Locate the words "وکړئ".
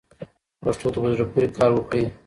1.73-2.03